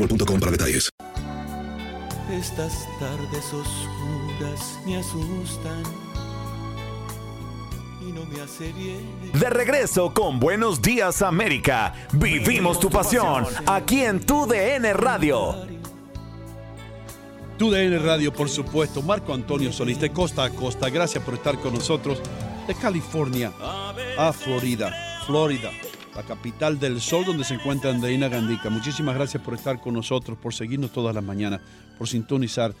boostmobile.com 0.00 0.40
para 0.40 0.52
detalles. 0.52 0.90
Estas 2.30 2.86
tardes 3.00 3.44
oscuras 3.52 4.78
me 4.86 4.96
asustan 4.98 5.82
y 8.00 8.12
no 8.12 8.24
me 8.24 8.40
hace 8.40 8.72
bien. 8.72 9.32
De 9.32 9.50
regreso 9.50 10.14
con 10.14 10.38
Buenos 10.38 10.80
Días 10.80 11.22
América. 11.22 11.92
Vivimos 12.12 12.78
tu 12.78 12.88
pasión 12.88 13.46
aquí 13.66 14.02
en 14.02 14.20
tu 14.24 14.46
DN 14.46 14.92
Radio. 14.94 15.56
Tu 17.58 17.70
DN 17.70 17.98
Radio, 17.98 18.32
por 18.32 18.48
supuesto. 18.48 19.02
Marco 19.02 19.34
Antonio 19.34 19.72
Solís 19.72 20.00
de 20.00 20.10
Costa 20.10 20.44
a 20.44 20.50
Costa. 20.50 20.88
Gracias 20.88 21.22
por 21.22 21.34
estar 21.34 21.58
con 21.58 21.74
nosotros 21.74 22.22
de 22.66 22.74
California 22.74 23.52
a 24.16 24.32
Florida. 24.32 24.92
Florida 25.26 25.70
la 26.20 26.26
capital 26.26 26.78
del 26.78 27.00
sol 27.00 27.24
donde 27.24 27.44
se 27.44 27.54
encuentra 27.54 27.90
Andreina 27.90 28.28
Gandica. 28.28 28.68
Muchísimas 28.68 29.14
gracias 29.14 29.42
por 29.42 29.54
estar 29.54 29.80
con 29.80 29.94
nosotros, 29.94 30.36
por 30.36 30.52
seguirnos 30.52 30.92
todas 30.92 31.14
las 31.14 31.24
mañanas, 31.24 31.62
por 31.96 32.08
sintonizar 32.08 32.72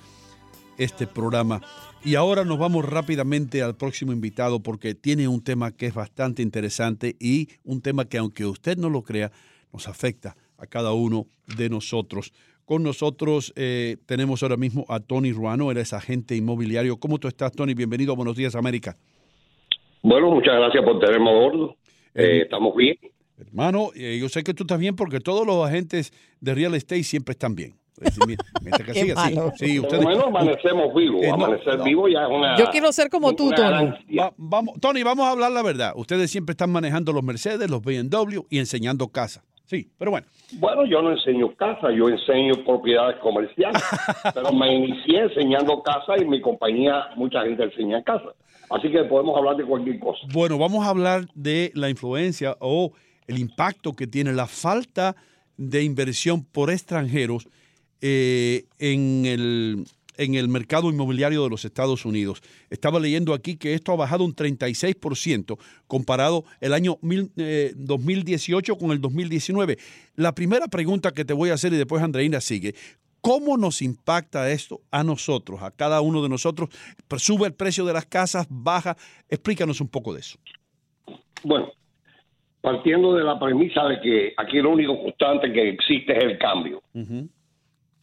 este 0.76 1.06
programa. 1.06 1.62
Y 2.04 2.16
ahora 2.16 2.44
nos 2.44 2.58
vamos 2.58 2.84
rápidamente 2.84 3.62
al 3.62 3.76
próximo 3.76 4.12
invitado 4.12 4.60
porque 4.60 4.94
tiene 4.94 5.26
un 5.26 5.42
tema 5.42 5.74
que 5.74 5.86
es 5.86 5.94
bastante 5.94 6.42
interesante 6.42 7.16
y 7.18 7.48
un 7.64 7.80
tema 7.80 8.04
que 8.04 8.18
aunque 8.18 8.44
usted 8.44 8.76
no 8.76 8.90
lo 8.90 9.00
crea, 9.02 9.30
nos 9.72 9.88
afecta 9.88 10.36
a 10.58 10.66
cada 10.66 10.92
uno 10.92 11.24
de 11.56 11.70
nosotros. 11.70 12.34
Con 12.66 12.82
nosotros 12.82 13.54
eh, 13.56 13.96
tenemos 14.04 14.42
ahora 14.42 14.58
mismo 14.58 14.84
a 14.90 15.00
Tony 15.00 15.32
Ruano, 15.32 15.70
él 15.70 15.78
es 15.78 15.94
agente 15.94 16.36
inmobiliario. 16.36 16.98
¿Cómo 16.98 17.18
tú 17.18 17.26
estás, 17.26 17.52
Tony? 17.52 17.72
Bienvenido 17.72 18.12
a 18.12 18.16
Buenos 18.16 18.36
Días, 18.36 18.54
América. 18.54 18.98
Bueno, 20.02 20.30
muchas 20.30 20.56
gracias 20.56 20.84
por 20.84 21.00
tenerme 21.00 21.30
a 21.30 21.32
bordo. 21.32 21.76
Eh, 22.14 22.42
estamos 22.42 22.76
bien. 22.76 22.96
Hermano, 23.40 23.90
eh, 23.94 24.18
yo 24.20 24.28
sé 24.28 24.42
que 24.42 24.54
tú 24.54 24.64
estás 24.64 24.78
bien 24.78 24.96
porque 24.96 25.20
todos 25.20 25.46
los 25.46 25.66
agentes 25.66 26.12
de 26.40 26.54
real 26.54 26.74
estate 26.74 27.04
siempre 27.04 27.32
están 27.32 27.54
bien. 27.54 27.80
sí, 29.56 29.78
ustedes, 29.78 30.02
bueno, 30.02 30.24
amanecemos 30.26 30.94
vivos. 30.94 31.22
Eh, 31.22 31.30
amanecer 31.30 31.82
vivo 31.82 32.08
ya 32.08 32.22
es 32.22 32.30
una. 32.30 32.56
Yo 32.56 32.66
quiero 32.70 32.92
ser 32.92 33.10
como 33.10 33.34
tú, 33.34 33.50
Tony. 33.50 33.92
vamos, 34.38 34.80
Tony, 34.80 35.02
vamos 35.02 35.26
a 35.26 35.32
hablar 35.32 35.52
la 35.52 35.62
verdad. 35.62 35.92
Ustedes 35.96 36.30
siempre 36.30 36.52
están 36.52 36.70
manejando 36.70 37.12
los 37.12 37.22
Mercedes, 37.22 37.70
los 37.70 37.82
BMW 37.82 38.40
y 38.48 38.58
enseñando 38.58 39.08
casas. 39.08 39.44
Sí, 39.66 39.88
pero 39.98 40.10
bueno. 40.10 40.26
Bueno, 40.54 40.84
yo 40.86 41.00
no 41.02 41.12
enseño 41.12 41.54
casa, 41.54 41.92
yo 41.92 42.08
enseño 42.08 42.54
propiedades 42.64 43.16
comerciales. 43.20 43.82
pero 44.34 44.52
me 44.52 44.74
inicié 44.74 45.20
enseñando 45.20 45.82
casa 45.82 46.14
y 46.20 46.24
mi 46.24 46.40
compañía, 46.40 47.10
mucha 47.16 47.42
gente 47.42 47.64
enseña 47.64 48.02
casa. 48.02 48.30
Así 48.70 48.90
que 48.90 49.04
podemos 49.04 49.36
hablar 49.36 49.56
de 49.56 49.64
cualquier 49.64 50.00
cosa. 50.00 50.20
Bueno, 50.32 50.58
vamos 50.58 50.84
a 50.86 50.90
hablar 50.90 51.26
de 51.34 51.70
la 51.74 51.90
influencia 51.90 52.56
o 52.60 52.92
el 53.30 53.38
impacto 53.38 53.94
que 53.94 54.08
tiene 54.08 54.32
la 54.32 54.46
falta 54.46 55.14
de 55.56 55.84
inversión 55.84 56.44
por 56.44 56.70
extranjeros 56.70 57.46
eh, 58.00 58.64
en, 58.78 59.24
el, 59.24 59.86
en 60.16 60.34
el 60.34 60.48
mercado 60.48 60.90
inmobiliario 60.90 61.44
de 61.44 61.50
los 61.50 61.64
Estados 61.64 62.04
Unidos. 62.04 62.42
Estaba 62.70 62.98
leyendo 62.98 63.32
aquí 63.32 63.56
que 63.56 63.74
esto 63.74 63.92
ha 63.92 63.96
bajado 63.96 64.24
un 64.24 64.34
36% 64.34 65.58
comparado 65.86 66.44
el 66.60 66.72
año 66.72 66.98
2018 67.00 68.72
eh, 68.72 68.78
con 68.78 68.90
el 68.90 69.00
2019. 69.00 69.78
La 70.16 70.34
primera 70.34 70.66
pregunta 70.66 71.12
que 71.12 71.24
te 71.24 71.32
voy 71.32 71.50
a 71.50 71.54
hacer 71.54 71.72
y 71.72 71.76
después 71.76 72.02
Andreina 72.02 72.40
sigue. 72.40 72.74
¿Cómo 73.20 73.56
nos 73.56 73.80
impacta 73.80 74.50
esto 74.50 74.80
a 74.90 75.04
nosotros, 75.04 75.62
a 75.62 75.70
cada 75.70 76.00
uno 76.00 76.22
de 76.22 76.28
nosotros? 76.28 76.70
¿Sube 77.18 77.46
el 77.46 77.54
precio 77.54 77.84
de 77.84 77.92
las 77.92 78.06
casas? 78.06 78.46
¿Baja? 78.48 78.96
Explícanos 79.28 79.80
un 79.80 79.88
poco 79.88 80.14
de 80.14 80.20
eso. 80.20 80.38
Bueno, 81.44 81.70
partiendo 82.60 83.14
de 83.14 83.24
la 83.24 83.38
premisa 83.38 83.84
de 83.86 84.00
que 84.00 84.34
aquí 84.36 84.60
lo 84.60 84.70
único 84.70 85.00
constante 85.00 85.52
que 85.52 85.70
existe 85.70 86.16
es 86.16 86.24
el 86.24 86.38
cambio. 86.38 86.82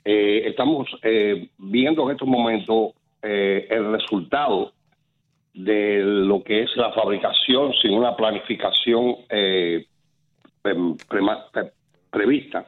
Eh, 0.04 0.48
estamos 0.48 0.88
eh, 1.04 1.50
viendo 1.58 2.04
en 2.06 2.12
estos 2.12 2.28
momentos 2.28 2.94
eh, 3.22 3.68
el 3.70 3.92
resultado 3.92 4.72
de 5.54 6.02
lo 6.02 6.44
que 6.44 6.64
es 6.64 6.76
la 6.78 6.92
fabricación 6.94 7.74
sin 7.82 7.94
una 7.94 8.16
planificación 8.16 9.16
prevista 12.10 12.68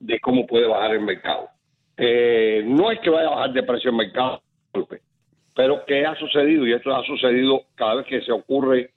de 0.00 0.20
cómo 0.20 0.46
puede 0.46 0.66
bajar 0.66 0.92
el 0.92 1.02
mercado. 1.02 1.48
no 1.96 2.90
es 2.90 2.98
que 3.00 3.10
vaya 3.10 3.28
a 3.28 3.34
bajar 3.34 3.52
de 3.52 3.62
precio 3.62 3.90
el 3.90 3.96
mercado, 3.96 4.42
pero 5.54 5.84
¿qué 5.86 6.04
ha 6.04 6.16
sucedido? 6.16 6.66
Y 6.66 6.72
esto 6.72 6.94
ha 6.94 7.04
sucedido 7.04 7.62
cada 7.74 7.96
vez 7.96 8.06
que 8.06 8.22
se 8.22 8.32
ocurre 8.32 8.90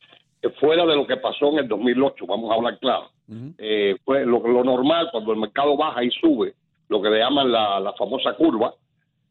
fuera 0.59 0.85
de 0.85 0.95
lo 0.95 1.05
que 1.07 1.17
pasó 1.17 1.51
en 1.51 1.59
el 1.59 1.67
2008, 1.67 2.25
vamos 2.25 2.51
a 2.51 2.55
hablar 2.55 2.79
claro. 2.79 3.09
Eh, 3.57 3.97
fue 4.05 4.25
lo, 4.25 4.39
normal 4.63 5.09
cuando 5.11 5.33
el 5.33 5.39
mercado 5.39 5.75
baja 5.75 6.03
y 6.03 6.11
sube, 6.11 6.53
lo 6.87 7.01
que 7.01 7.09
le 7.09 7.19
llaman 7.19 7.51
la, 7.51 7.93
famosa 7.97 8.33
curva, 8.33 8.73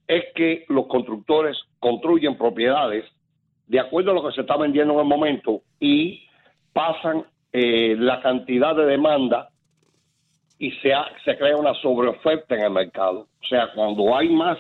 es 0.07 0.25
que 0.35 0.65
los 0.69 0.87
constructores 0.87 1.57
construyen 1.81 2.37
propiedades 2.37 3.05
de 3.67 3.81
acuerdo 3.81 4.11
a 4.11 4.15
lo 4.15 4.27
que 4.27 4.35
se 4.35 4.43
está 4.43 4.57
vendiendo 4.57 4.95
en 4.95 5.01
el 5.01 5.07
momento 5.07 5.63
y 5.81 6.23
pasan 6.73 7.25
eh, 7.53 7.97
la 7.99 8.21
cantidad 8.21 8.77
de 8.77 8.87
demanda 8.87 9.49
y 10.59 10.71
se, 10.73 10.93
se 11.25 11.37
crea 11.37 11.57
una 11.57 11.75
sobreoferta 11.75 12.55
en 12.55 12.65
el 12.65 12.71
mercado. 12.71 13.27
O 13.43 13.47
sea, 13.49 13.73
cuando 13.75 14.17
hay 14.17 14.29
más 14.29 14.59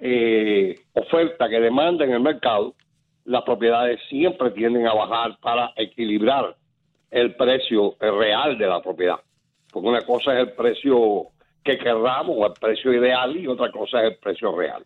eh, 0.00 0.74
oferta 0.94 1.48
que 1.48 1.60
demanda 1.60 2.04
en 2.04 2.12
el 2.12 2.20
mercado, 2.20 2.74
las 3.24 3.42
propiedades 3.42 4.00
siempre 4.08 4.50
tienden 4.50 4.86
a 4.86 4.94
bajar 4.94 5.38
para 5.40 5.72
equilibrar 5.76 6.56
el 7.10 7.34
precio 7.36 7.96
real 8.00 8.58
de 8.58 8.66
la 8.66 8.82
propiedad. 8.82 9.16
Porque 9.72 9.88
una 9.88 10.02
cosa 10.02 10.34
es 10.34 10.48
el 10.48 10.52
precio 10.54 11.26
que 11.62 11.78
querramos 11.78 12.36
o 12.38 12.46
el 12.46 12.52
precio 12.54 12.92
ideal 12.92 13.36
y 13.36 13.46
otra 13.46 13.70
cosa 13.70 14.00
es 14.02 14.12
el 14.12 14.18
precio 14.18 14.54
real. 14.56 14.84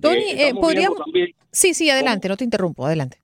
Tony, 0.00 0.16
Eh, 0.16 0.48
eh, 0.48 0.54
podríamos... 0.54 0.98
también- 0.98 1.30
Sí, 1.50 1.72
sí, 1.72 1.88
adelante, 1.88 2.28
no 2.28 2.36
te 2.36 2.44
interrumpo, 2.44 2.84
adelante. 2.84 3.18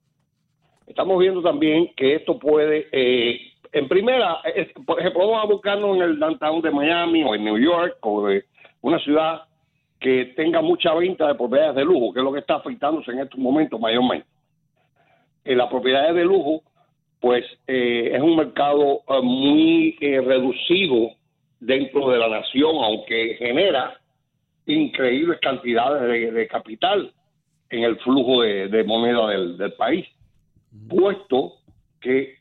Estamos 0.87 1.19
viendo 1.19 1.41
también 1.41 1.91
que 1.95 2.15
esto 2.15 2.39
puede, 2.39 2.87
eh, 2.91 3.39
en 3.71 3.87
primera, 3.87 4.39
es- 4.55 4.71
por 4.85 4.99
ejemplo, 4.99 5.27
vamos 5.27 5.43
a 5.43 5.47
buscarnos 5.47 5.95
en 5.97 6.01
el 6.03 6.19
downtown 6.19 6.61
de 6.61 6.71
Miami 6.71 7.23
o 7.23 7.35
en 7.35 7.43
New 7.43 7.57
York 7.57 7.97
o 8.01 8.27
de 8.27 8.45
una 8.81 8.99
ciudad 8.99 9.43
que 10.03 10.33
tenga 10.35 10.61
mucha 10.61 10.93
venta 10.93 11.25
de 11.29 11.35
propiedades 11.35 11.75
de 11.75 11.85
lujo, 11.85 12.11
que 12.11 12.19
es 12.19 12.23
lo 12.25 12.33
que 12.33 12.41
está 12.41 12.55
afectándose 12.55 13.09
en 13.11 13.19
estos 13.19 13.39
momentos 13.39 13.79
mayormente. 13.79 14.27
En 15.45 15.57
las 15.57 15.69
propiedades 15.69 16.13
de 16.13 16.25
lujo, 16.25 16.61
pues 17.21 17.45
eh, 17.67 18.11
es 18.13 18.21
un 18.21 18.35
mercado 18.35 19.01
eh, 19.07 19.21
muy 19.23 19.97
eh, 20.01 20.19
reducido 20.19 21.11
dentro 21.61 22.09
de 22.09 22.19
la 22.19 22.27
nación, 22.27 22.75
aunque 22.83 23.35
genera 23.39 23.97
increíbles 24.65 25.39
cantidades 25.41 26.01
de, 26.01 26.31
de 26.33 26.47
capital 26.49 27.13
en 27.69 27.83
el 27.83 27.97
flujo 27.99 28.41
de, 28.41 28.67
de 28.67 28.83
moneda 28.83 29.29
del, 29.29 29.57
del 29.57 29.71
país, 29.73 30.05
puesto 30.89 31.53
que 32.01 32.35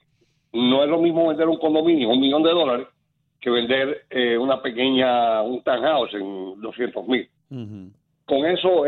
no 0.52 0.82
es 0.82 0.90
lo 0.90 0.98
mismo 0.98 1.28
vender 1.28 1.48
un 1.48 1.58
condominio, 1.58 2.08
un 2.08 2.20
millón 2.20 2.42
de 2.42 2.50
dólares, 2.50 2.88
que 3.40 3.50
vender 3.50 4.04
eh, 4.10 4.38
una 4.38 4.62
pequeña, 4.62 5.42
un 5.42 5.62
townhouse 5.62 6.14
en 6.14 6.60
200 6.60 7.06
mil. 7.08 7.28
Con 8.24 8.46
eso 8.46 8.84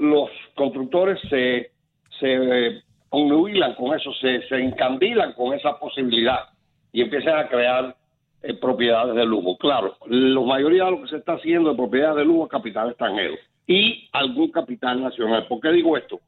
los 0.00 0.30
constructores 0.54 1.20
se, 1.28 1.70
se 2.18 2.34
eh, 2.34 2.82
obnubilan 3.10 3.74
con 3.74 3.94
eso, 3.94 4.12
se, 4.14 4.42
se 4.48 4.56
encandilan 4.56 5.32
con 5.34 5.52
esa 5.52 5.78
posibilidad 5.78 6.48
y 6.92 7.02
empiezan 7.02 7.38
a 7.38 7.48
crear 7.48 7.94
eh, 8.42 8.54
propiedades 8.54 9.14
de 9.14 9.24
lujo. 9.24 9.58
Claro, 9.58 9.96
la 10.06 10.40
mayoría 10.40 10.84
de 10.84 10.90
lo 10.92 11.02
que 11.02 11.08
se 11.08 11.16
está 11.16 11.34
haciendo 11.34 11.70
de 11.70 11.76
propiedades 11.76 12.16
de 12.16 12.24
lujo 12.24 12.44
es 12.44 12.50
capital 12.50 12.88
extranjero 12.88 13.34
y 13.66 14.08
algún 14.12 14.50
capital 14.50 15.02
nacional. 15.02 15.46
¿Por 15.46 15.60
qué 15.60 15.72
digo 15.72 15.96
esto? 15.96 16.20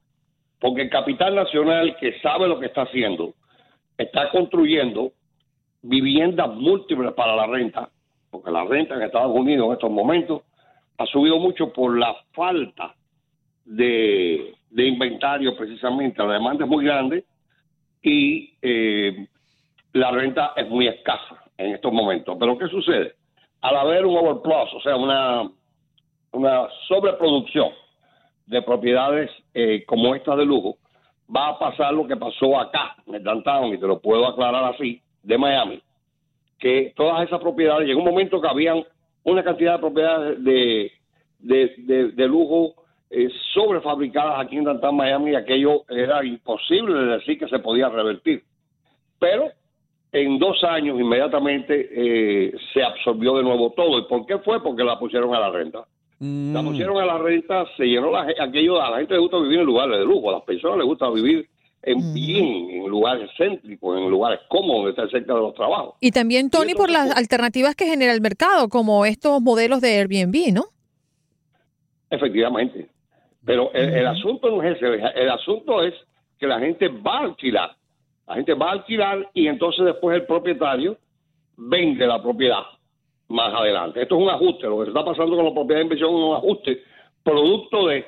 Porque 0.61 0.83
el 0.83 0.91
capital 0.91 1.35
nacional 1.37 1.97
que 1.99 2.19
sabe 2.21 2.49
lo 2.49 2.59
que 2.59 2.67
está 2.67 2.83
haciendo 2.83 3.35
está 3.97 4.31
construyendo 4.31 5.13
viviendas 5.83 6.49
múltiples 6.49 7.13
para 7.13 7.37
la 7.37 7.47
renta, 7.47 7.89
porque 8.31 8.51
la 8.51 8.65
renta 8.65 8.97
en 8.97 9.03
Estados 9.03 9.35
Unidos 9.35 9.67
en 9.67 9.73
estos 9.73 9.91
momentos 9.91 10.43
ha 10.99 11.07
subido 11.07 11.39
mucho 11.39 11.73
por 11.73 11.99
la 11.99 12.15
falta 12.33 12.95
de, 13.65 14.55
inventario 14.77 15.57
precisamente. 15.57 16.23
La 16.23 16.35
demanda 16.35 16.65
es 16.65 16.71
muy 16.71 16.85
grande 16.85 17.25
y 18.03 18.53
eh, 18.61 19.27
la 19.93 20.11
renta 20.11 20.53
es 20.57 20.69
muy 20.69 20.89
escasa 20.89 21.45
en 21.57 21.75
estos 21.75 21.93
momentos. 21.93 22.37
Pero 22.39 22.59
¿qué 22.59 22.67
sucede? 22.69 23.15
Al 23.61 23.77
haber 23.77 24.07
un 24.07 24.17
overplus, 24.17 24.75
o 24.75 24.81
sea, 24.81 24.97
una, 24.97 25.49
una 26.33 26.69
sobreproducción 26.89 27.71
de 28.47 28.63
propiedades 28.63 29.31
eh, 29.55 29.85
como 29.87 30.15
esta 30.15 30.35
de 30.35 30.45
lujo, 30.45 30.79
va 31.35 31.49
a 31.49 31.59
pasar 31.59 31.93
lo 31.93 32.07
que 32.07 32.17
pasó 32.17 32.59
acá 32.59 32.97
en 33.07 33.17
el 33.17 33.23
downtown, 33.23 33.75
y 33.75 33.79
te 33.79 33.87
lo 33.87 34.01
puedo 34.01 34.27
aclarar 34.27 34.73
así, 34.73 35.03
de 35.23 35.37
Miami, 35.37 35.83
que 36.59 36.93
todas 36.97 37.27
esas 37.27 37.41
propiedades, 37.41 37.87
llegó 37.87 38.01
un 38.01 38.07
momento 38.07 38.41
que 38.41 38.49
habían 38.49 38.85
una 39.25 39.43
cantidad 39.43 39.75
de 39.75 39.79
propiedades 39.79 40.45
de, 40.45 40.93
de, 41.39 41.75
de- 41.79 42.09
de 42.13 42.29
lujo 42.29 42.75
eh, 43.11 43.29
sobrefabricadas 43.55 44.39
aquí 44.45 44.57
en 44.57 44.65
downtown 44.65 44.97
Miami 44.97 45.31
y 45.31 45.35
aquello 45.35 45.83
era 45.89 46.25
imposible 46.25 46.95
de 46.95 47.07
decir 47.19 47.39
que 47.39 47.49
se 47.49 47.59
podía 47.59 47.89
revertir. 47.89 48.43
Pero 49.19 49.51
en 50.13 50.39
dos 50.39 50.63
años 50.65 50.99
inmediatamente 51.01 51.89
eh, 51.91 52.53
se 52.73 52.83
absorbió 52.83 53.37
de 53.37 53.43
nuevo 53.43 53.73
todo. 53.77 53.99
¿Y 53.99 54.03
por 54.03 54.27
qué 54.27 54.39
fue? 54.39 54.63
Porque 54.63 54.85
la 54.85 54.99
pusieron 54.99 55.35
a 55.35 55.41
la 55.41 55.51
renta. 55.51 55.85
La 56.53 56.63
pusieron 56.63 56.99
a 56.99 57.07
la 57.07 57.19
renta, 57.19 57.65
se 57.77 57.85
llenó 57.85 58.11
la, 58.11 58.27
aquello, 58.41 58.81
a 58.83 58.91
la 58.91 58.99
gente 58.99 59.15
le 59.15 59.21
gusta 59.21 59.39
vivir 59.39 59.61
en 59.61 59.67
lugares 59.67 59.99
de 59.99 60.05
lujo, 60.05 60.31
a 60.31 60.33
las 60.35 60.43
personas 60.43 60.79
les 60.79 60.87
gusta 60.87 61.09
vivir 61.11 61.47
en 61.83 62.13
bien, 62.13 62.71
en 62.71 62.87
lugares 62.89 63.31
céntricos, 63.37 63.99
en 63.99 64.11
lugares 64.11 64.41
cómodos, 64.49 64.91
están 64.91 65.09
cerca 65.11 65.35
de 65.35 65.41
los 65.41 65.55
trabajos. 65.55 65.95
Y 66.01 66.11
también, 66.11 66.51
Tony, 66.51 66.75
por 66.75 66.91
las 66.91 67.17
alternativas 67.17 67.75
que 67.75 67.87
genera 67.87 68.13
el 68.13 68.21
mercado, 68.21 68.69
como 68.69 69.05
estos 69.05 69.41
modelos 69.41 69.81
de 69.81 69.99
Airbnb, 69.99 70.53
¿no? 70.53 70.65
Efectivamente. 72.11 72.89
Pero 73.45 73.73
el, 73.73 73.95
el 73.95 74.07
asunto 74.07 74.51
no 74.51 74.63
es 74.63 74.77
ese, 74.77 74.87
el 75.15 75.31
asunto 75.31 75.83
es 75.83 75.95
que 76.39 76.47
la 76.47 76.59
gente 76.59 76.89
va 76.89 77.19
a 77.19 77.25
alquilar. 77.25 77.77
La 78.27 78.35
gente 78.35 78.55
va 78.55 78.69
a 78.69 78.73
alquilar 78.73 79.31
y 79.33 79.47
entonces 79.47 79.85
después 79.85 80.17
el 80.17 80.27
propietario 80.27 80.99
vende 81.57 82.07
la 82.07 82.23
propiedad 82.23 82.63
más 83.29 83.55
adelante. 83.55 84.03
Esto 84.03 84.17
es 84.17 84.23
un 84.23 84.31
ajuste, 84.31 84.67
lo 84.67 84.79
que 84.79 84.85
se 84.85 84.91
está 84.91 85.05
pasando 85.05 85.37
con 85.37 85.45
la 85.45 85.55
propiedad 85.55 85.81
de 85.81 85.85
inversión 85.85 86.11
es 86.11 86.17
un 86.17 86.37
ajuste 86.37 86.83
producto 87.23 87.87
de, 87.87 88.07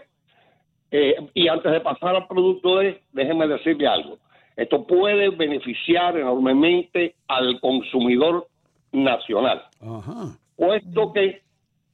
eh, 0.91 1.15
y 1.35 1.49
antes 1.49 1.71
de 1.73 1.81
pasar 1.81 2.17
al 2.17 2.27
producto 2.27 2.79
de, 2.79 3.01
déjeme 3.13 3.47
decirle 3.47 3.87
algo, 3.87 4.19
esto 4.57 4.87
puede 4.87 5.31
beneficiar 5.31 6.17
enormemente 6.19 7.15
al 7.29 7.61
consumidor 7.61 8.47
nacional. 8.93 9.63
Puesto 10.57 11.13
que 11.13 11.43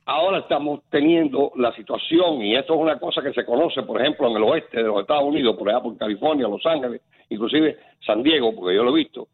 ahora 0.06 0.38
estamos 0.38 0.81
teniendo 0.90 1.52
la 1.56 1.75
situación, 1.75 2.43
y 2.43 2.56
esto 2.56 2.75
es 2.75 2.81
una 2.81 2.98
cosa 2.98 3.22
que 3.22 3.32
se 3.32 3.44
conoce, 3.44 3.82
por 3.82 4.00
ejemplo, 4.00 4.28
en 4.28 4.37
el 4.37 4.43
oeste 4.44 4.78
de 4.78 4.84
los 4.84 5.00
Estados 5.00 5.25
Unidos, 5.25 5.56
por 5.56 5.69
allá 5.69 5.81
por 5.81 5.96
California, 5.96 6.48
Los 6.48 6.64
Ángeles, 6.64 7.02
inclusive 7.28 7.76
San 8.04 8.22
Diego, 8.22 8.54
porque 8.54 8.75
yo 8.75 8.82
lo 8.82 8.90
he 8.90 9.00
visto, 9.00 9.28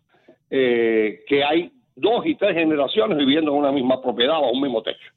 eh, 0.51 1.21
que 1.27 1.45
hay 1.45 1.71
dos 1.95 2.27
y 2.27 2.35
tres 2.35 2.55
generaciones 2.55 3.17
viviendo 3.17 3.53
en 3.53 3.59
una 3.59 3.73
misma 3.73 4.01
propiedad 4.03 4.39
o 4.39 4.51
un 4.51 4.61
mismo 4.61 4.83
techo. 4.83 5.13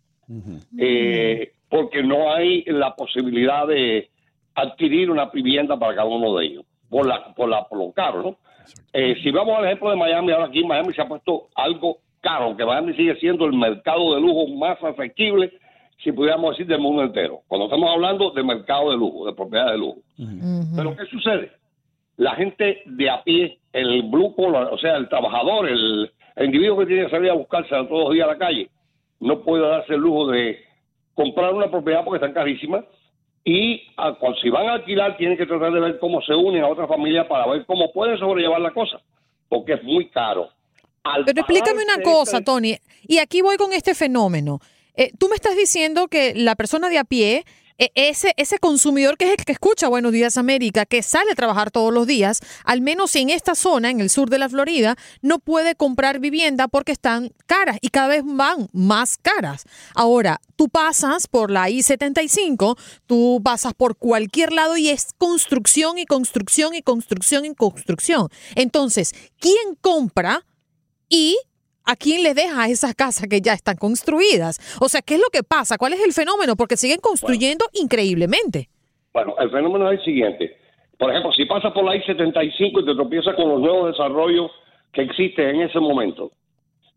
Eh, 0.78 1.52
porque 1.70 2.02
no 2.02 2.32
hay 2.32 2.64
la 2.68 2.96
posibilidad 2.96 3.68
de 3.68 4.10
adquirir 4.56 5.12
una 5.12 5.26
vivienda 5.26 5.78
para 5.78 5.96
cada 5.96 6.08
uno 6.08 6.36
de 6.38 6.46
ellos, 6.46 6.66
por, 6.90 7.06
la, 7.06 7.34
por, 7.34 7.50
la, 7.50 7.66
por 7.66 7.78
lo 7.78 7.92
caro, 7.92 8.24
¿no? 8.24 8.38
Eh, 8.94 9.16
si 9.22 9.30
vamos 9.30 9.58
al 9.58 9.66
ejemplo 9.66 9.92
de 9.92 9.98
Miami, 9.98 10.32
ahora 10.32 10.46
aquí 10.46 10.62
en 10.62 10.68
Miami 10.68 10.94
se 10.94 11.02
ha 11.02 11.08
puesto 11.08 11.50
algo 11.56 11.98
caro, 12.22 12.46
aunque 12.46 12.66
Miami 12.66 12.94
sigue 12.96 13.16
siendo 13.18 13.46
el 13.46 13.54
mercado 13.54 14.16
de 14.16 14.22
lujo 14.22 14.48
más 14.56 14.82
asequible, 14.84 15.52
si 16.04 16.12
pudiéramos 16.12 16.52
decir, 16.52 16.68
del 16.68 16.80
mundo 16.80 17.04
entero. 17.04 17.42
Cuando 17.48 17.66
estamos 17.66 17.90
hablando 17.92 18.32
de 18.32 18.44
mercado 18.44 18.92
de 18.92 18.98
lujo, 18.98 19.28
de 19.28 19.34
propiedad 19.34 19.72
de 19.72 19.78
lujo. 19.78 20.00
Pero 20.76 20.96
¿qué 20.96 21.06
sucede? 21.06 21.52
La 22.18 22.36
gente 22.36 22.82
de 22.86 23.10
a 23.10 23.24
pie, 23.24 23.60
el 23.74 24.04
blue 24.04 24.34
collar, 24.36 24.70
o 24.72 24.78
sea, 24.78 24.96
el 24.96 25.10
trabajador, 25.10 25.68
el, 25.68 26.12
el 26.36 26.46
individuo 26.46 26.80
que 26.80 26.86
tiene 26.86 27.06
que 27.06 27.12
salir 27.12 27.30
a 27.30 27.36
buscarse 27.36 27.70
todos 27.70 28.06
los 28.06 28.14
días 28.14 28.28
a 28.28 28.32
la 28.32 28.38
calle, 28.38 28.70
no 29.20 29.42
puede 29.42 29.68
darse 29.68 29.94
el 29.94 30.02
lujo 30.02 30.28
de 30.28 30.58
comprar 31.14 31.54
una 31.54 31.70
propiedad 31.70 32.04
porque 32.04 32.18
están 32.18 32.34
carísimas 32.34 32.86
y 33.46 33.84
a- 33.96 34.14
cuando, 34.16 34.38
si 34.40 34.50
van 34.50 34.68
a 34.68 34.74
alquilar 34.74 35.16
tienen 35.18 35.38
que 35.38 35.46
tratar 35.46 35.72
de 35.72 35.80
ver 35.80 36.00
cómo 36.00 36.20
se 36.22 36.34
unen 36.34 36.64
a 36.64 36.68
otra 36.68 36.88
familia 36.88 37.28
para 37.28 37.48
ver 37.48 37.66
cómo 37.66 37.92
pueden 37.94 38.18
sobrellevar 38.18 38.60
la 38.60 38.72
cosa, 38.72 39.00
porque 39.48 39.74
es 39.74 39.84
muy 39.84 40.10
caro. 40.10 40.50
Al 41.04 41.24
Pero 41.26 41.42
explícame 41.42 41.84
una 41.84 42.02
cosa, 42.04 42.42
Tony, 42.42 42.78
y 43.08 43.20
aquí 43.20 43.42
voy 43.42 43.58
con 43.58 43.72
este 43.72 43.94
fenómeno. 43.94 44.60
Eh, 44.96 45.12
tú 45.20 45.28
me 45.30 45.36
estás 45.36 45.56
diciendo 45.56 46.08
que 46.08 46.34
la 46.36 46.56
persona 46.56 46.90
de 46.90 46.98
a 46.98 47.04
pie, 47.04 47.44
ese, 47.78 48.34
ese 48.38 48.60
consumidor 48.60 49.18
que 49.18 49.26
es 49.26 49.40
el 49.40 49.46
que 49.46 49.52
escucha 49.52 49.88
Buenos 49.88 50.12
Días 50.12 50.38
América, 50.38 50.86
que 50.86 51.04
sale 51.04 51.32
a 51.32 51.36
trabajar 51.36 51.72
todos 51.72 51.94
los 51.94 52.08
días, 52.08 52.40
al 52.64 52.82
menos 52.82 53.16
en 53.16 53.30
esta 53.30 53.56
zona, 53.56 53.90
en 53.90 54.00
el 54.00 54.10
sur 54.10 54.30
de 54.30 54.38
la 54.38 54.50
Florida, 54.50 54.96
no 55.22 55.40
puede 55.40 55.76
comprar 55.76 56.20
vivienda 56.20 56.68
porque 56.68 56.92
están 56.92 57.32
caras 57.46 57.78
y 57.82 57.90
cada 57.90 58.08
vez 58.08 58.24
van 58.26 58.70
más 58.74 59.18
caras. 59.18 59.64
Ahora, 59.94 60.42
tú 60.56 60.70
pasas 60.70 61.28
por 61.28 61.52
la 61.52 61.70
I-75, 61.70 62.78
tú 63.06 63.42
pasas 63.44 63.74
por 63.74 63.98
cualquier 63.98 64.54
lado 64.54 64.78
y 64.78 64.90
es 64.90 65.08
construcción 65.18 65.98
y 65.98 66.06
construcción 66.06 66.74
y 66.76 66.82
construcción 66.82 67.46
y 67.46 67.56
construcción. 67.56 68.30
Entonces, 68.56 69.14
¿quién 69.40 69.76
compra? 69.82 70.46
y 71.10 71.38
a 71.86 71.96
quién 71.96 72.24
le 72.24 72.34
deja 72.34 72.68
esas 72.68 72.96
casas 72.96 73.28
que 73.30 73.42
ya 73.42 73.54
están 73.54 73.78
construidas. 73.78 74.60
O 74.82 74.90
sea, 74.90 75.02
¿qué 75.02 75.16
es 75.16 75.20
lo 75.20 75.30
que 75.32 75.44
pasa? 75.44 75.78
¿Cuál 75.78 75.94
es 75.94 76.04
el 76.04 76.14
fenómeno? 76.14 76.56
Porque 76.56 76.78
siguen 76.78 77.00
construyendo 77.02 77.66
increíblemente. 77.74 78.70
Bueno, 79.14 79.36
el 79.40 79.50
fenómeno 79.50 79.92
es 79.92 80.00
el 80.00 80.06
siguiente. 80.06 80.58
Por 80.98 81.10
ejemplo, 81.10 81.32
si 81.34 81.46
pasas 81.46 81.72
por 81.74 81.84
la 81.84 81.96
I-75 81.96 82.82
y 82.82 82.86
te 82.86 82.96
tropiezas 82.96 83.36
con 83.36 83.50
los 83.50 83.60
nuevos 83.60 83.92
desarrollos 83.92 84.52
que 84.94 85.02
existen 85.02 85.56
en 85.56 85.62
ese 85.64 85.80
momento, 85.80 86.32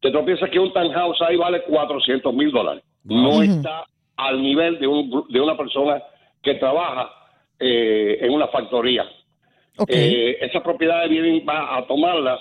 te 0.01 0.11
tropiezas 0.11 0.51
que 0.51 0.59
un 0.59 0.73
townhouse 0.73 1.21
ahí 1.23 1.37
vale 1.37 1.63
400 1.65 2.33
mil 2.35 2.51
dólares. 2.53 2.85
No 3.05 3.43
está 3.43 3.85
al 4.17 4.41
nivel 4.43 4.79
de, 4.79 4.87
un, 4.87 5.27
de 5.29 5.41
una 5.41 5.57
persona 5.57 6.03
que 6.43 6.55
trabaja 6.55 7.11
eh, 7.59 8.19
en 8.21 8.33
una 8.33 8.49
factoría. 8.49 9.05
Eh, 9.87 10.39
esas 10.41 10.63
propiedades 10.63 11.09
vienen 11.09 11.45
va 11.49 11.77
a 11.77 11.87
tomarlas 11.87 12.41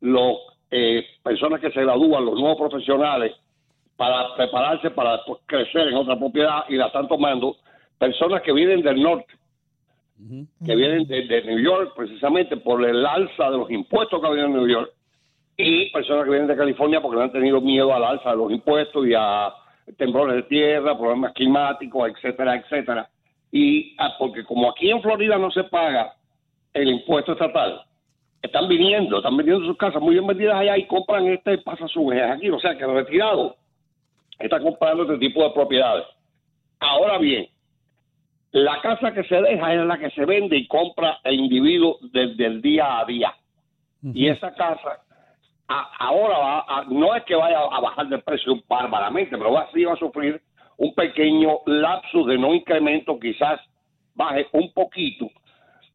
los 0.00 0.38
eh, 0.70 1.04
personas 1.22 1.60
que 1.60 1.70
se 1.70 1.82
gradúan, 1.82 2.24
los 2.24 2.38
nuevos 2.38 2.58
profesionales, 2.58 3.32
para 3.96 4.34
prepararse 4.36 4.90
para 4.90 5.12
después 5.12 5.40
crecer 5.46 5.88
en 5.88 5.94
otra 5.94 6.18
propiedad 6.18 6.64
y 6.68 6.76
la 6.76 6.86
están 6.86 7.08
tomando 7.08 7.56
personas 7.98 8.42
que 8.42 8.52
vienen 8.52 8.82
del 8.82 9.02
norte, 9.02 9.32
que 10.64 10.76
vienen 10.76 11.06
de, 11.06 11.26
de 11.26 11.42
New 11.44 11.58
York 11.58 11.92
precisamente 11.96 12.56
por 12.56 12.84
el 12.84 13.04
alza 13.04 13.50
de 13.50 13.58
los 13.58 13.70
impuestos 13.70 14.20
que 14.20 14.26
ha 14.26 14.30
habido 14.30 14.46
en 14.46 14.52
New 14.52 14.68
York 14.68 14.92
y 15.56 15.90
personas 15.90 16.24
que 16.24 16.30
vienen 16.30 16.48
de 16.48 16.56
California 16.56 17.00
porque 17.00 17.16
le 17.16 17.24
han 17.24 17.32
tenido 17.32 17.60
miedo 17.60 17.94
al 17.94 18.04
alza 18.04 18.30
de 18.30 18.36
los 18.36 18.52
impuestos 18.52 19.06
y 19.06 19.14
a 19.14 19.52
temblores 19.96 20.36
de 20.36 20.42
tierra, 20.44 20.96
problemas 20.96 21.32
climáticos, 21.32 22.10
etcétera, 22.10 22.56
etcétera. 22.56 23.08
Y 23.50 23.94
ah, 23.98 24.14
porque 24.18 24.44
como 24.44 24.70
aquí 24.70 24.90
en 24.90 25.00
Florida 25.00 25.38
no 25.38 25.50
se 25.50 25.64
paga 25.64 26.14
el 26.74 26.88
impuesto 26.88 27.32
estatal, 27.32 27.82
están 28.42 28.68
viniendo, 28.68 29.16
están 29.18 29.36
vendiendo 29.36 29.66
sus 29.66 29.76
casas 29.76 30.00
muy 30.00 30.14
bien 30.14 30.26
vendidas 30.26 30.56
allá 30.56 30.76
y 30.76 30.86
compran 30.86 31.26
este 31.28 31.58
pasa 31.58 31.88
su 31.88 32.06
vejez 32.06 32.30
aquí. 32.30 32.50
O 32.50 32.60
sea 32.60 32.76
que 32.76 32.84
el 32.84 32.94
retirado 32.94 33.56
está 34.38 34.60
comprando 34.60 35.02
este 35.04 35.18
tipo 35.18 35.42
de 35.42 35.50
propiedades. 35.50 36.04
Ahora 36.80 37.18
bien, 37.18 37.48
la 38.52 38.80
casa 38.80 39.12
que 39.12 39.24
se 39.24 39.40
deja 39.40 39.74
es 39.74 39.80
la 39.80 39.98
que 39.98 40.10
se 40.10 40.24
vende 40.24 40.56
y 40.56 40.66
compra 40.66 41.18
el 41.24 41.34
individuo 41.40 41.98
desde 42.12 42.46
el 42.46 42.62
día 42.62 43.00
a 43.00 43.04
día. 43.04 43.34
Y 44.02 44.28
esa 44.28 44.54
casa 44.54 45.02
a- 45.68 45.90
ahora 45.98 46.38
va 46.38 46.58
a- 46.68 46.84
no 46.88 47.14
es 47.14 47.24
que 47.24 47.34
vaya 47.34 47.58
a 47.58 47.80
bajar 47.80 48.06
de 48.08 48.18
precio 48.18 48.62
bárbaramente, 48.68 49.36
pero 49.36 49.52
va, 49.52 49.68
sí 49.74 49.84
va 49.84 49.94
a 49.94 49.96
sufrir 49.96 50.40
un 50.76 50.94
pequeño 50.94 51.58
lapso 51.66 52.24
de 52.24 52.38
no 52.38 52.54
incremento, 52.54 53.18
quizás 53.18 53.60
baje 54.14 54.46
un 54.52 54.72
poquito 54.72 55.28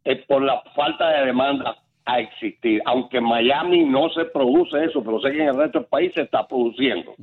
eh, 0.03 0.15
por 0.27 0.41
la 0.41 0.60
falta 0.75 1.10
de 1.10 1.27
demanda 1.27 1.77
a 2.05 2.20
existir. 2.20 2.81
Aunque 2.86 3.17
en 3.17 3.25
Miami 3.25 3.84
no 3.84 4.10
se 4.10 4.25
produce 4.25 4.84
eso, 4.86 5.03
pero 5.03 5.20
sé 5.20 5.31
que 5.31 5.41
en 5.41 5.50
el 5.50 5.58
resto 5.58 5.79
del 5.79 5.88
país 5.88 6.12
se 6.13 6.22
está 6.22 6.48
produciendo. 6.48 7.13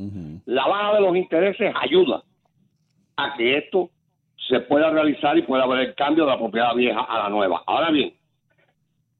La 0.47 0.67
baja 0.67 0.95
de 0.95 1.01
los 1.01 1.17
intereses 1.17 1.73
ayuda 1.81 2.23
a 3.17 3.35
que 3.37 3.59
esto 3.59 3.91
se 4.49 4.61
pueda 4.61 4.91
realizar 4.91 5.37
y 5.37 5.43
pueda 5.43 5.65
haber 5.65 5.81
el 5.81 5.95
cambio 5.95 6.25
de 6.25 6.31
la 6.31 6.39
propiedad 6.39 6.75
vieja 6.75 7.01
a 7.01 7.25
la 7.25 7.29
nueva. 7.29 7.63
Ahora 7.67 7.91
bien, 7.91 8.15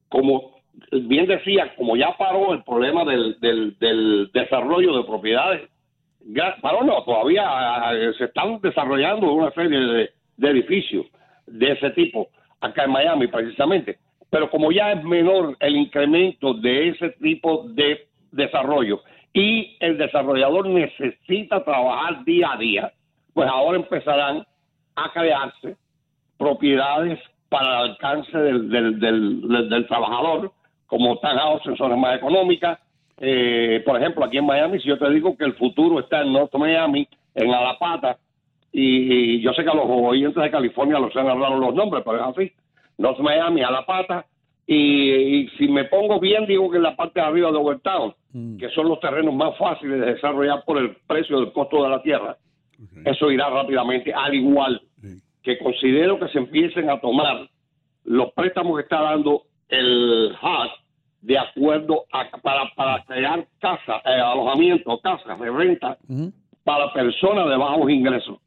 como 0.09 0.59
bien 0.93 1.27
decía, 1.27 1.75
como 1.77 1.97
ya 1.97 2.17
paró 2.17 2.55
el 2.55 2.63
problema 2.63 3.05
del, 3.05 3.39
del, 3.41 3.77
del 3.79 4.31
desarrollo 4.33 4.97
de 4.97 5.05
propiedades, 5.05 5.69
ya 6.21 6.57
paró 6.61 6.85
no, 6.85 7.03
todavía 7.05 7.45
eh, 7.93 8.13
se 8.17 8.25
están 8.25 8.61
desarrollando 8.61 9.33
una 9.33 9.51
serie 9.53 9.79
de, 9.79 10.11
de 10.37 10.51
edificios 10.51 11.07
de 11.47 11.73
ese 11.73 11.91
tipo 11.91 12.29
acá 12.61 12.85
en 12.85 12.93
Miami 12.93 13.27
precisamente, 13.29 13.99
pero 14.31 14.51
como 14.51 14.73
ya 14.73 14.93
es 14.93 15.03
menor 15.05 15.57
el 15.61 15.77
incremento 15.77 16.55
de 16.55 16.89
ese 16.89 17.11
tipo 17.11 17.65
de 17.69 18.07
desarrollo 18.33 19.01
y 19.33 19.77
el 19.81 19.99
desarrollador 19.99 20.69
necesita 20.69 21.65
trabajar 21.65 22.25
día 22.25 22.53
a 22.53 22.59
día, 22.59 22.93
pues 23.35 23.49
ahora 23.49 23.79
empezarán 23.79 24.47
a 24.97 25.13
crearse 25.13 25.77
propiedades 26.37 27.19
para 27.49 27.85
el 27.85 27.91
alcance 27.91 28.37
del, 28.37 28.69
del, 28.69 29.69
del, 29.71 29.87
trabajador, 29.87 30.53
como 30.87 31.19
townhouse 31.19 31.67
en 31.67 31.77
zonas 31.77 31.99
más 31.99 32.17
económicas. 32.17 32.79
Eh, 33.19 33.83
por 33.85 33.97
ejemplo, 34.01 34.25
aquí 34.25 34.39
en 34.39 34.47
Miami, 34.47 34.81
si 34.81 34.89
yo 34.89 34.99
te 34.99 35.11
digo 35.11 35.37
que 35.37 35.45
el 35.45 35.55
futuro 35.55 36.01
está 36.01 36.23
en 36.23 36.33
North 36.33 36.55
Miami, 36.55 37.09
en 37.35 37.53
Alapata, 37.53 38.19
y, 38.73 39.37
y 39.37 39.41
yo 39.41 39.53
sé 39.55 39.65
que 39.65 39.71
a 39.71 39.75
los 39.75 39.87
oyentes 39.89 40.43
de 40.43 40.51
California 40.51 40.99
los 40.99 41.15
han 41.17 41.29
hablado 41.29 41.59
los 41.59 41.75
nombres, 41.75 42.03
pero 42.05 42.17
es 42.19 42.37
así. 42.37 42.53
North 42.99 43.21
Miami, 43.21 43.63
Alapata, 43.63 44.27
y, 44.67 45.41
y 45.41 45.49
si 45.57 45.69
me 45.69 45.85
pongo 45.85 46.21
bien, 46.21 46.45
digo 46.47 46.71
que 46.71 46.77
en 46.77 46.83
la 46.83 46.95
parte 46.95 47.21
de 47.21 47.27
arriba 47.27 47.51
de 47.51 47.57
Overtown, 47.57 48.15
que 48.59 48.69
son 48.71 48.89
los 48.89 49.01
terrenos 49.01 49.35
más 49.35 49.57
fáciles 49.57 49.99
de 50.01 50.15
desarrollar 50.15 50.63
por 50.65 50.79
el 50.79 50.95
precio 51.07 51.41
del 51.41 51.53
costo 51.53 51.83
de 51.83 51.89
la 51.89 52.03
tierra, 52.03 52.37
eso 53.05 53.31
irá 53.31 53.49
rápidamente, 53.49 54.13
al 54.13 54.35
igual 54.35 54.83
que 55.43 55.59
considero 55.59 56.19
que 56.19 56.29
se 56.29 56.39
empiecen 56.39 56.91
a 56.91 57.01
tomar 57.01 57.49
los 58.05 58.33
préstamos 58.33 58.77
que 58.77 58.83
está 58.83 59.01
dando 59.01 59.43
el 59.69 60.35
HUD 60.41 60.71
de 61.23 61.39
acuerdo 61.39 62.05
a, 62.13 62.29
para, 62.43 62.71
para 62.77 63.03
crear 63.05 63.47
casas, 63.59 64.03
eh, 64.05 64.21
alojamientos, 64.21 65.01
casas 65.01 65.39
de 65.41 65.51
renta 65.51 65.99
para 66.65 66.93
personas 66.93 67.49
de 67.49 67.57
bajos 67.57 67.91
ingresos. 67.91 68.39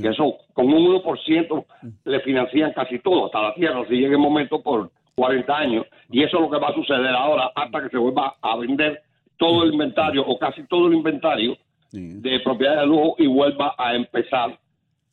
Que 0.00 0.08
eso 0.08 0.36
con 0.52 0.66
un 0.66 1.00
1% 1.02 1.64
le 2.04 2.20
financian 2.20 2.72
casi 2.72 2.98
todo, 2.98 3.26
hasta 3.26 3.42
la 3.42 3.54
tierra, 3.54 3.84
si 3.88 3.94
llega 3.94 4.12
el 4.12 4.18
momento 4.18 4.62
por 4.62 4.90
40 5.14 5.56
años. 5.56 5.86
Y 6.10 6.22
eso 6.22 6.36
es 6.36 6.42
lo 6.42 6.50
que 6.50 6.58
va 6.58 6.68
a 6.68 6.74
suceder 6.74 7.14
ahora 7.14 7.50
hasta 7.54 7.82
que 7.82 7.88
se 7.88 7.96
vuelva 7.98 8.36
a 8.42 8.56
vender 8.56 9.00
todo 9.38 9.64
el 9.64 9.72
inventario 9.72 10.22
o 10.26 10.38
casi 10.38 10.62
todo 10.66 10.88
el 10.88 10.94
inventario 10.94 11.56
de 11.92 12.40
propiedades 12.40 12.80
de 12.80 12.86
lujo 12.86 13.14
y 13.18 13.26
vuelva 13.26 13.74
a 13.78 13.94
empezar 13.94 14.58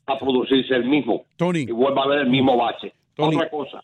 a 0.06 0.20
producirse 0.20 0.76
el 0.76 0.84
mismo. 0.86 1.24
Y 1.62 1.72
vuelva 1.72 2.02
a 2.02 2.06
haber 2.06 2.20
el 2.20 2.30
mismo 2.30 2.58
bache. 2.58 2.94
Otra 3.18 3.50
cosa. 3.50 3.84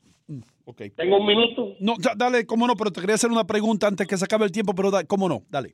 ¿Tengo 0.95 1.17
un 1.17 1.25
minuto? 1.25 1.73
No, 1.79 1.93
da- 1.97 2.13
dale, 2.15 2.45
cómo 2.45 2.67
no, 2.67 2.75
pero 2.75 2.91
te 2.91 2.99
quería 3.01 3.15
hacer 3.15 3.31
una 3.31 3.45
pregunta 3.45 3.87
antes 3.87 4.05
que 4.05 4.17
se 4.17 4.25
acabe 4.25 4.45
el 4.45 4.51
tiempo, 4.51 4.73
pero 4.75 4.91
da- 4.91 5.03
cómo 5.05 5.27
no, 5.29 5.41
dale. 5.49 5.73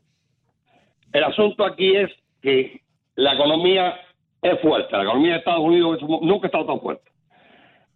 El 1.12 1.24
asunto 1.24 1.66
aquí 1.66 1.96
es 1.96 2.10
que 2.42 2.82
la 3.16 3.34
economía 3.34 3.96
es 4.52 4.60
fuerte. 4.62 4.96
La 4.96 5.04
economía 5.04 5.34
de 5.34 5.38
Estados 5.40 5.62
Unidos 5.62 6.02
nunca 6.02 6.46
ha 6.46 6.48
estado 6.48 6.66
tan 6.66 6.80
fuerte. 6.80 7.12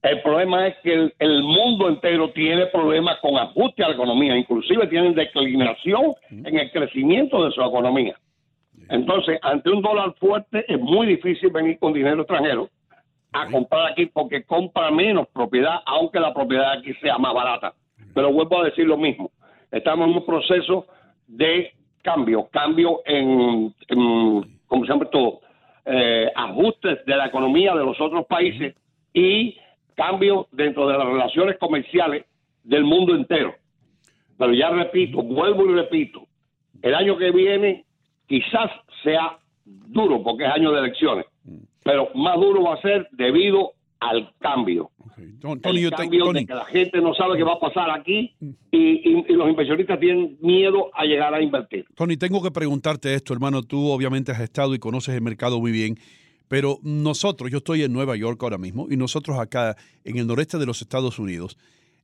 El 0.02 0.22
problema 0.22 0.68
es 0.68 0.78
que 0.78 0.94
el, 0.94 1.14
el 1.20 1.44
mundo 1.44 1.90
entero 1.90 2.32
tiene 2.32 2.68
problemas 2.68 3.20
con 3.20 3.38
ajuste 3.38 3.84
a 3.84 3.90
la 3.90 3.96
economía, 3.96 4.38
inclusive 4.38 4.88
tienen 4.88 5.14
declinación 5.14 6.14
en 6.30 6.58
el 6.58 6.72
crecimiento 6.72 7.44
de 7.44 7.52
su 7.52 7.62
economía. 7.62 8.16
Entonces, 8.90 9.38
ante 9.42 9.70
un 9.70 9.82
dólar 9.82 10.16
fuerte 10.18 10.64
es 10.68 10.80
muy 10.80 11.06
difícil 11.06 11.52
venir 11.52 11.78
con 11.80 11.94
dinero 11.94 12.22
extranjero 12.22 12.70
a 13.34 13.46
comprar 13.52 13.92
aquí 13.92 14.08
porque 14.08 14.44
compra 14.44 14.90
menos 14.90 15.28
propiedad, 15.28 15.82
aunque 15.86 16.20
la 16.20 16.34
propiedad 16.34 16.72
aquí 16.72 16.94
sea 16.96 17.18
más 17.18 17.34
barata. 17.34 17.74
Pero 18.16 18.32
vuelvo 18.32 18.62
a 18.62 18.66
decir 18.66 18.88
lo 18.88 18.98
mismo. 18.98 19.30
Estamos 19.70 20.08
en 20.08 20.16
un 20.16 20.26
proceso 20.26 20.88
de 21.28 21.74
cambio, 22.02 22.48
cambio 22.52 23.02
en, 23.06 23.76
en 23.90 24.60
como 24.66 24.86
siempre 24.86 25.10
todo, 25.12 25.42
eh, 25.92 26.32
ajustes 26.36 27.04
de 27.06 27.16
la 27.16 27.26
economía 27.26 27.74
de 27.74 27.84
los 27.84 28.00
otros 28.00 28.26
países 28.28 28.76
y 29.14 29.58
cambio 29.96 30.48
dentro 30.52 30.88
de 30.88 30.98
las 30.98 31.08
relaciones 31.08 31.58
comerciales 31.58 32.26
del 32.64 32.84
mundo 32.84 33.16
entero. 33.16 33.56
Pero 34.38 34.54
ya 34.54 34.70
repito, 34.70 35.24
vuelvo 35.24 35.66
y 35.66 35.74
repito, 35.74 36.28
el 36.82 36.94
año 36.94 37.18
que 37.18 37.32
viene 37.32 37.86
quizás 38.28 38.72
sea 39.04 39.40
duro 39.66 40.22
porque 40.24 40.46
es 40.46 40.52
año 40.52 40.72
de 40.72 40.80
elecciones, 40.80 41.26
pero 41.84 42.10
más 42.14 42.36
duro 42.36 42.64
va 42.64 42.76
a 42.76 42.82
ser 42.82 43.08
debido 43.12 43.72
al 44.00 44.32
cambio. 44.40 44.92
Tony, 45.40 45.84
el 45.84 45.92
cambio 45.92 46.26
Tony. 46.26 46.40
de 46.42 46.46
que 46.46 46.54
la 46.54 46.66
gente 46.66 47.02
no 47.02 47.14
sabe 47.14 47.38
qué 47.38 47.44
va 47.44 47.54
a 47.54 47.60
pasar 47.60 47.90
aquí 47.92 48.34
y, 48.42 48.78
y- 48.78 49.26
y 49.30 49.34
los 49.34 49.50
inversionistas 49.50 50.00
tienen 50.00 50.38
miedo 50.42 50.90
a 50.94 51.06
llegar 51.06 51.34
a 51.34 51.42
invertir. 51.42 51.86
Tony, 51.96 52.18
tengo 52.18 52.42
que 52.42 52.52
preguntarte 52.52 53.14
esto, 53.14 53.34
hermano. 53.34 53.64
Tú 53.64 53.88
obviamente 53.90 54.32
has 54.32 54.40
estado 54.42 54.74
y 54.76 54.80
conoces 54.80 55.16
el 55.16 55.22
mercado 55.22 55.60
muy 55.60 55.72
bien, 55.72 55.98
pero 56.48 56.80
nosotros, 56.84 57.52
yo 57.52 57.58
estoy 57.60 57.84
en 57.84 57.94
Nueva 57.94 58.16
York 58.16 58.42
ahora 58.44 58.58
mismo, 58.58 58.88
y 58.90 58.98
nosotros 58.98 59.38
acá 59.40 59.76
en 60.04 60.18
el 60.18 60.26
noreste 60.28 60.58
de 60.58 60.66
los 60.66 60.82
Estados 60.82 61.20
Unidos, 61.20 61.58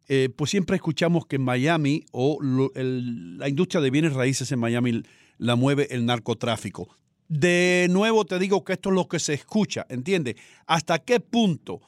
eh, 0.08 0.30
pues 0.36 0.52
siempre 0.52 0.76
escuchamos 0.76 1.26
que 1.26 1.38
en 1.38 1.42
Miami 1.44 2.04
o 2.12 2.38
lo- 2.42 2.72
el- 2.76 3.38
la 3.40 3.50
industria 3.50 3.82
de 3.82 3.90
bienes 3.90 4.14
raíces 4.14 4.52
en 4.52 4.60
Miami 4.60 5.02
la 5.40 5.56
mueve 5.56 5.88
el 5.90 6.06
narcotráfico. 6.06 6.88
De 7.28 7.88
nuevo 7.90 8.24
te 8.24 8.38
digo 8.38 8.64
que 8.64 8.74
esto 8.74 8.90
es 8.90 8.96
lo 8.96 9.08
que 9.08 9.18
se 9.18 9.34
escucha, 9.34 9.86
¿entiendes? 9.90 10.36
¿Hasta 10.68 11.00
qué 11.00 11.20
punto 11.20 11.82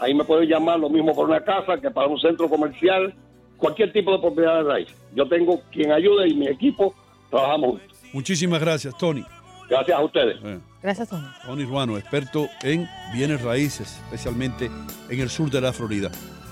Ahí 0.00 0.14
me 0.14 0.22
pueden 0.24 0.48
llamar 0.48 0.78
lo 0.78 0.88
mismo 0.88 1.12
por 1.14 1.28
una 1.28 1.40
casa 1.40 1.80
que 1.80 1.90
para 1.90 2.06
un 2.06 2.20
centro 2.20 2.48
comercial 2.48 3.12
cualquier 3.56 3.92
tipo 3.92 4.12
de 4.12 4.18
propiedad 4.18 4.56
de 4.56 4.62
raíz. 4.64 4.88
Yo 5.14 5.26
tengo 5.28 5.60
quien 5.70 5.92
ayude 5.92 6.28
y 6.28 6.34
mi 6.34 6.48
equipo 6.48 6.94
trabajamos 7.30 7.70
juntos. 7.70 7.98
Muchísimas 8.12 8.60
gracias, 8.60 8.96
Tony. 8.96 9.24
Gracias 9.68 9.98
a 9.98 10.02
ustedes. 10.02 10.36
Gracias, 10.82 11.08
Tony. 11.08 11.26
Tony 11.44 11.64
Ruano, 11.64 11.98
experto 11.98 12.48
en 12.62 12.88
bienes 13.12 13.42
raíces, 13.42 14.00
especialmente 14.04 14.70
en 15.10 15.20
el 15.20 15.28
sur 15.28 15.50
de 15.50 15.60
la 15.60 15.72
Florida. 15.72 16.10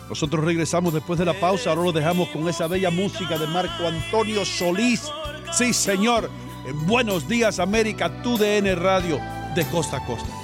Nosotros 0.09 0.45
regresamos 0.45 0.93
después 0.93 1.19
de 1.19 1.25
la 1.25 1.35
pausa, 1.35 1.71
ahora 1.71 1.85
lo 1.85 1.93
dejamos 1.93 2.29
con 2.29 2.47
esa 2.49 2.67
bella 2.67 2.91
música 2.91 3.39
de 3.39 3.47
Marco 3.47 3.87
Antonio 3.87 4.45
Solís. 4.45 5.11
Sí, 5.53 5.73
señor. 5.73 6.29
En 6.67 6.87
Buenos 6.87 7.29
Días 7.29 7.59
América, 7.59 8.23
tu 8.23 8.39
DN 8.39 8.75
Radio, 8.75 9.21
de 9.55 9.65
costa 9.67 9.99
a 9.99 10.07
costa. 10.07 10.44